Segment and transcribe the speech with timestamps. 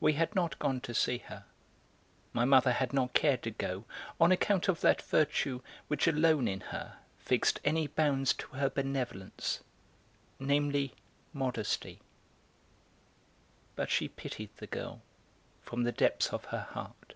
[0.00, 1.44] We had not gone to see her;
[2.32, 3.84] my mother had not cared to go,
[4.20, 9.62] on account of that virtue which alone in her fixed any bounds to her benevolence
[10.40, 10.94] namely,
[11.32, 12.00] modesty;
[13.76, 15.00] but she pitied the girl
[15.62, 17.14] from the depths of her heart.